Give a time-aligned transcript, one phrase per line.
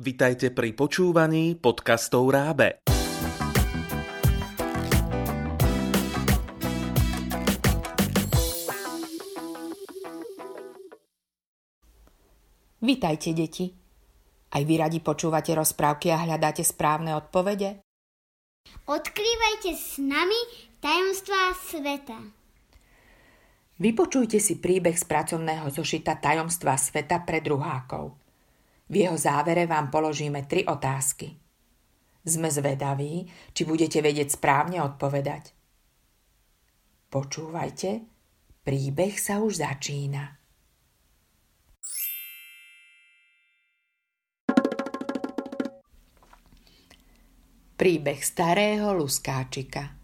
[0.00, 2.80] Vitajte pri počúvaní podcastov Rábe.
[12.80, 13.68] Vitajte, deti.
[14.48, 17.84] Aj vy radi počúvate rozprávky a hľadáte správne odpovede?
[18.88, 20.40] Odkrývajte s nami
[20.80, 22.16] tajomstvá sveta.
[23.76, 28.19] Vypočujte si príbeh z pracovného zošita Tajomstva sveta pre druhákov.
[28.90, 31.38] V jeho závere vám položíme tri otázky.
[32.26, 33.22] Sme zvedaví,
[33.54, 35.54] či budete vedieť správne odpovedať.
[37.06, 38.02] Počúvajte,
[38.66, 40.42] príbeh sa už začína.
[47.78, 49.96] Príbeh starého luskáčika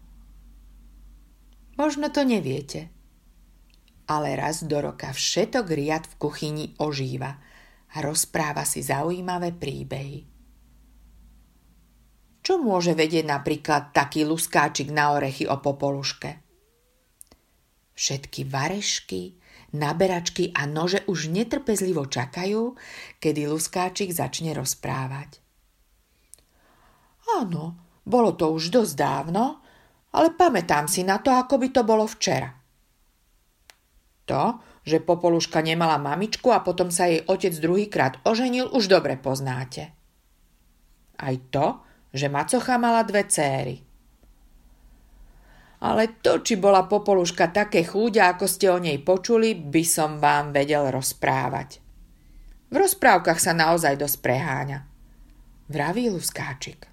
[1.77, 2.89] Možno to neviete,
[4.09, 7.35] ale raz do roka všetok riad v kuchyni ožíva–
[7.95, 10.27] a rozpráva si zaujímavé príbehy.
[12.43, 16.43] Čo môže vedieť napríklad taký luskáčik na orechy o popoluške?
[17.91, 19.35] Všetky varešky,
[19.75, 22.79] naberačky a nože už netrpezlivo čakajú,
[23.19, 25.43] kedy luskáčik začne rozprávať.
[27.35, 27.75] Áno,
[28.07, 29.59] bolo to už dosť dávno,
[30.15, 32.55] ale pamätám si na to, ako by to bolo včera.
[34.31, 34.43] To,
[34.87, 39.91] že Popoluška nemala mamičku a potom sa jej otec druhýkrát oženil, už dobre poznáte.
[41.19, 41.83] Aj to,
[42.15, 43.83] že Macocha mala dve céry.
[45.83, 50.55] Ale to, či bola Popoluška také chúďa, ako ste o nej počuli, by som vám
[50.55, 51.83] vedel rozprávať.
[52.71, 54.79] V rozprávkach sa naozaj dosť preháňa.
[55.67, 56.87] Vraví Luskáčik.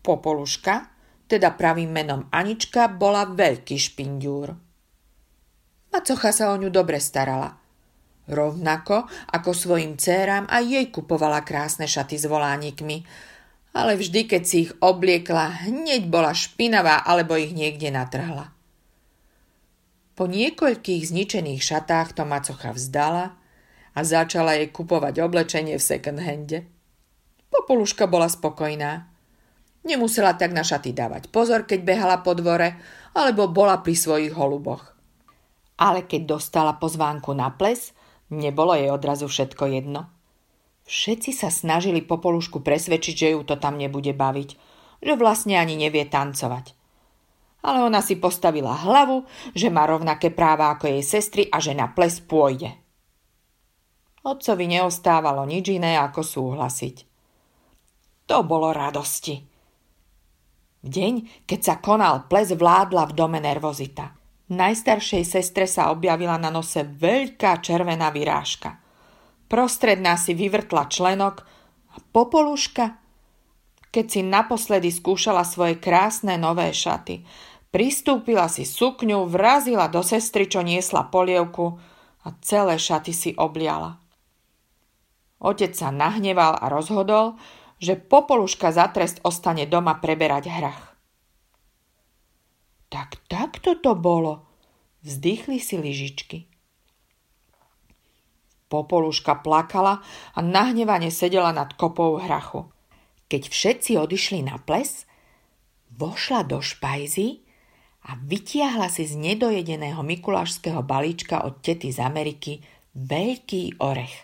[0.00, 0.96] Popoluška,
[1.28, 4.65] teda pravým menom Anička, bola veľký špindúr
[6.02, 7.56] cocha sa o ňu dobre starala.
[8.26, 13.06] Rovnako ako svojim céram aj jej kupovala krásne šaty s volánikmi,
[13.70, 18.50] ale vždy, keď si ich obliekla, hneď bola špinavá alebo ich niekde natrhla.
[20.16, 23.36] Po niekoľkých zničených šatách to macocha vzdala
[23.94, 26.66] a začala jej kupovať oblečenie v second hande.
[27.52, 29.06] Popoluška bola spokojná.
[29.86, 32.74] Nemusela tak na šaty dávať pozor, keď behala po dvore,
[33.14, 34.95] alebo bola pri svojich holuboch
[35.76, 37.92] ale keď dostala pozvánku na ples,
[38.32, 40.08] nebolo jej odrazu všetko jedno.
[40.86, 44.50] Všetci sa snažili Popolušku presvedčiť, že ju to tam nebude baviť,
[45.02, 46.72] že vlastne ani nevie tancovať.
[47.66, 51.90] Ale ona si postavila hlavu, že má rovnaké práva ako jej sestry a že na
[51.90, 52.70] ples pôjde.
[54.22, 56.96] Otcovi neostávalo nič iné, ako súhlasiť.
[58.30, 59.42] To bolo radosti.
[60.82, 64.14] V deň, keď sa konal ples, vládla v dome nervozita–
[64.46, 68.78] Najstaršej sestre sa objavila na nose veľká červená vyrážka.
[69.50, 71.42] Prostredná si vyvrtla členok
[71.90, 72.94] a popoluška,
[73.90, 77.26] keď si naposledy skúšala svoje krásne nové šaty,
[77.74, 81.82] pristúpila si sukňu, vrazila do sestry, čo niesla polievku
[82.22, 83.98] a celé šaty si obliala.
[85.42, 87.34] Otec sa nahneval a rozhodol,
[87.76, 90.95] že popoluška za trest ostane doma preberať hrach.
[92.88, 94.46] Tak takto to bolo.
[95.02, 96.38] Vzdychli si lyžičky.
[98.66, 100.02] Popoluška plakala
[100.34, 102.66] a nahnevane sedela nad kopou hrachu.
[103.30, 105.06] Keď všetci odišli na ples,
[105.94, 107.42] vošla do špajzy
[108.06, 112.62] a vytiahla si z nedojedeného mikulášského balíčka od tety z Ameriky
[112.94, 114.14] veľký orech.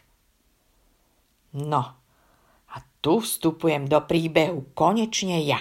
[1.58, 1.82] No,
[2.72, 5.60] a tu vstupujem do príbehu konečne ja.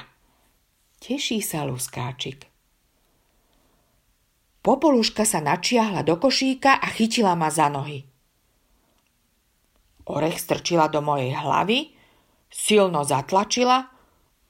[1.02, 2.51] Teší sa Luskáčik.
[4.62, 8.06] Popoluška sa načiahla do košíka a chytila ma za nohy.
[10.06, 11.98] Orech strčila do mojej hlavy,
[12.46, 13.90] silno zatlačila,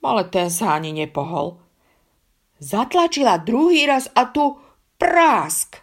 [0.04, 1.64] ale ten sa ani nepohol.
[2.60, 4.60] Zatlačila druhý raz a tu
[5.00, 5.80] prásk.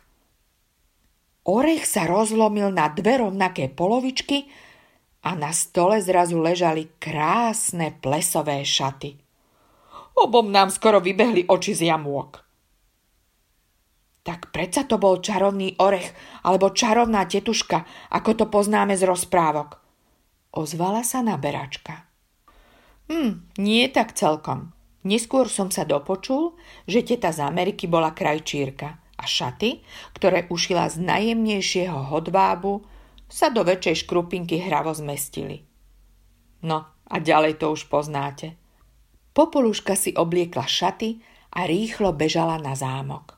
[1.48, 4.44] Orech sa rozlomil na dve rovnaké polovičky
[5.24, 9.16] a na stole zrazu ležali krásne plesové šaty.
[10.20, 12.47] Obom nám skoro vybehli oči z jamôk.
[14.28, 16.12] Tak predsa to bol čarovný orech
[16.44, 19.80] alebo čarovná tetuška, ako to poznáme z rozprávok.
[20.52, 22.04] Ozvala sa naberačka.
[23.08, 24.76] Hm, nie tak celkom.
[25.08, 29.80] Neskôr som sa dopočul, že teta z Ameriky bola krajčírka a šaty,
[30.12, 32.84] ktoré ušila z najjemnejšieho hodvábu,
[33.32, 35.64] sa do väčšej škrupinky hravo zmestili.
[36.60, 38.60] No a ďalej to už poznáte.
[39.32, 41.16] Popoluška si obliekla šaty
[41.56, 43.37] a rýchlo bežala na zámok.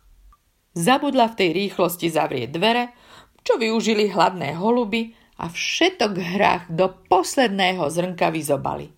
[0.71, 2.95] Zabudla v tej rýchlosti zavrieť dvere,
[3.43, 8.93] čo využili hladné holuby a všetok hrách do posledného zrnka vyzobali.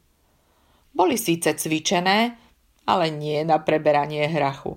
[0.92, 2.36] Boli síce cvičené,
[2.84, 4.76] ale nie na preberanie hrachu.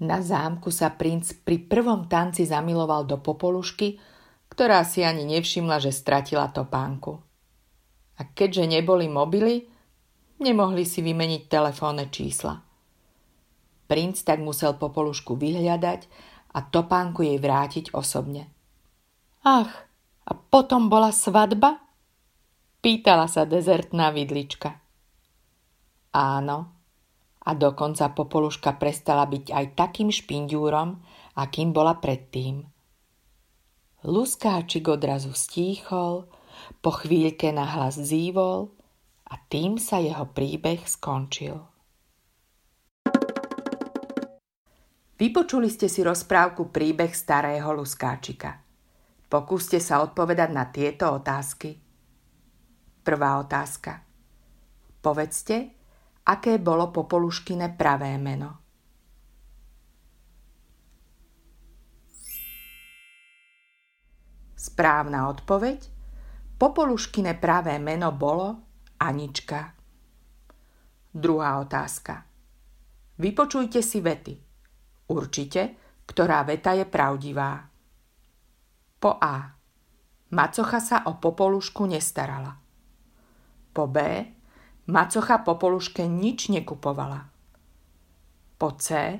[0.00, 3.98] Na zámku sa princ pri prvom tanci zamiloval do popolušky,
[4.48, 7.20] ktorá si ani nevšimla, že stratila topánku.
[8.16, 9.66] A keďže neboli mobily,
[10.40, 12.69] nemohli si vymeniť telefónne čísla.
[13.90, 16.06] Princ tak musel popolušku vyhľadať
[16.54, 18.46] a topánku jej vrátiť osobne.
[19.42, 19.90] Ach,
[20.22, 21.82] a potom bola svadba?
[22.78, 24.78] Pýtala sa dezertná vidlička.
[26.14, 26.80] Áno,
[27.40, 31.00] a dokonca Popoluška prestala byť aj takým špindúrom,
[31.38, 32.68] akým bola predtým.
[34.04, 36.28] Luskáčik odrazu stíchol,
[36.84, 38.72] po chvíľke nahlas zývol
[39.28, 41.69] a tým sa jeho príbeh skončil.
[45.20, 48.56] Vypočuli ste si rozprávku Príbeh starého Luskáčika.
[49.28, 51.76] Pokúste sa odpovedať na tieto otázky.
[53.04, 54.00] Prvá otázka.
[55.04, 55.76] Povedzte,
[56.24, 58.64] aké bolo Popoluškine pravé meno.
[64.56, 65.84] Správna odpoveď.
[66.56, 68.56] Popoluškine pravé meno bolo
[68.96, 69.76] Anička.
[71.12, 72.24] Druhá otázka.
[73.20, 74.49] Vypočujte si vety.
[75.10, 75.62] Určite,
[76.06, 77.66] ktorá veta je pravdivá.
[79.02, 79.58] Po A.
[80.30, 82.54] Macocha sa o popolušku nestarala.
[83.74, 83.98] Po B.
[84.86, 87.26] Macocha popoluške nič nekupovala.
[88.54, 89.18] Po C.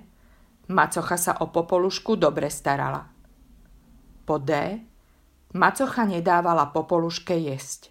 [0.71, 3.03] Macocha sa o popolušku dobre starala.
[4.23, 4.51] Po D.
[5.59, 7.91] Macocha nedávala popoluške jesť.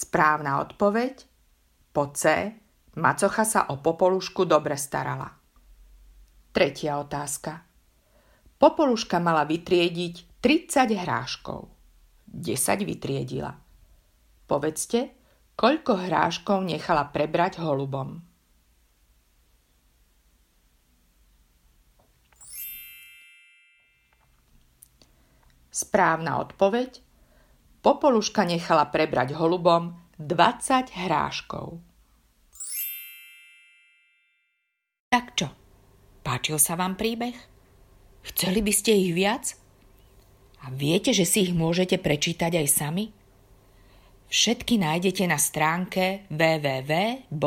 [0.00, 1.28] Správna odpoveď
[1.92, 2.56] po C.
[2.96, 5.28] Macocha sa o Popolušku dobre starala.
[6.56, 7.60] Tretia otázka.
[8.56, 11.68] Popoluška mala vytriediť 30 hráškov.
[12.32, 13.52] 10 vytriedila.
[14.48, 15.12] Povedzte,
[15.52, 18.24] koľko hráškov nechala prebrať holubom.
[25.68, 27.09] Správna odpoveď.
[27.80, 31.80] Popoluška nechala prebrať holubom 20 hráškov.
[35.08, 35.48] Tak čo?
[36.20, 37.32] Páčil sa vám príbeh?
[38.20, 39.56] Chceli by ste ich viac?
[40.60, 43.08] A viete, že si ich môžete prečítať aj sami?
[44.28, 47.38] Všetky nájdete na stránke www.raab.sk.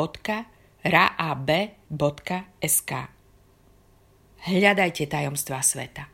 [4.44, 6.13] Hľadajte tajomstvá sveta.